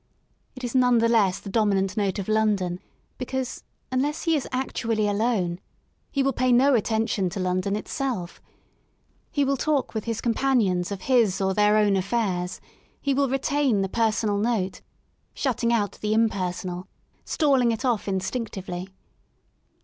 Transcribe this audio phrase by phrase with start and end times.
[0.55, 2.79] It is none the less the dominant note of London;
[3.19, 5.59] because, unless he is actually alone
[6.09, 8.41] he will pay no attention to London itself*
[9.31, 12.59] He will talk with his companions of his or their own affairs;
[12.99, 14.81] he will retain the personal note,
[15.35, 16.87] shutting out the impersonal,
[17.23, 18.89] stalling it off instinctively.